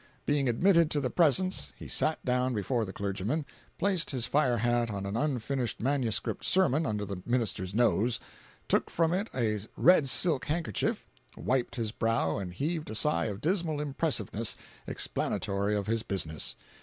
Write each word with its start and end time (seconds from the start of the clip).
Being 0.25 0.49
admitted 0.49 0.89
to 0.89 0.99
the 0.99 1.11
presence 1.11 1.73
he 1.77 1.87
sat 1.87 2.25
down 2.25 2.55
before 2.55 2.85
the 2.85 2.91
clergyman, 2.91 3.45
placed 3.77 4.09
his 4.09 4.25
fire 4.25 4.57
hat 4.57 4.89
on 4.89 5.05
an 5.05 5.15
unfinished 5.15 5.79
manuscript 5.79 6.43
sermon 6.43 6.87
under 6.87 7.05
the 7.05 7.21
minister's 7.23 7.75
nose, 7.75 8.19
took 8.67 8.89
from 8.89 9.13
it 9.13 9.29
a 9.35 9.59
red 9.77 10.09
silk 10.09 10.45
handkerchief, 10.45 11.05
wiped 11.37 11.75
his 11.75 11.91
brow 11.91 12.39
and 12.39 12.53
heaved 12.55 12.89
a 12.89 12.95
sigh 12.95 13.25
of 13.27 13.41
dismal 13.41 13.79
impressiveness, 13.79 14.57
explanatory 14.87 15.75
of 15.75 15.85
his 15.85 16.01
business. 16.01 16.55